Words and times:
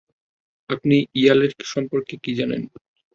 আপনি 0.69 0.97
ইয়ালের 1.15 1.51
সম্পর্কে 1.65 2.15
কী 2.23 2.31
জানেন? 2.35 2.61